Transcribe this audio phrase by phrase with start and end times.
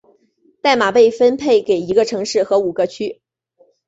[0.63, 3.21] 代码被分配给一个城市和五个区。